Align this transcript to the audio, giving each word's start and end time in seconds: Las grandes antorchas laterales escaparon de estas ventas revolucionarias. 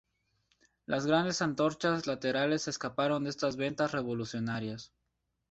Las 0.87 1.05
grandes 1.05 1.43
antorchas 1.43 2.07
laterales 2.07 2.67
escaparon 2.67 3.23
de 3.23 3.29
estas 3.29 3.55
ventas 3.55 3.91
revolucionarias. 3.91 4.91